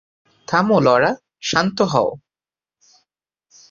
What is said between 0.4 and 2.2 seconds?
থামো লরা, শান্ত হও।